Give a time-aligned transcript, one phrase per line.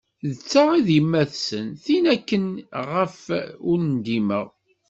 [0.35, 2.45] D ta i d yemmat-nsen, tin akken
[2.79, 3.19] i ɣef
[3.69, 4.47] ur ndimeɣ.